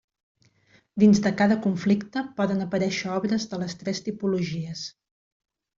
Dins 1.03 1.21
de 1.25 1.31
cada 1.41 1.57
conflicte 1.65 2.23
poden 2.41 2.65
aparèixer 2.67 3.15
obres 3.19 3.49
de 3.53 3.61
les 3.65 3.79
tres 3.83 4.05
tipologies. 4.09 4.87